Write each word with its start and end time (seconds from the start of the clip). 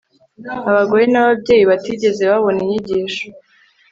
Abagore 0.69 1.03
nababyeyi 1.09 1.63
batigeze 1.71 2.21
babona 2.31 2.57
inyigisho 2.63 3.25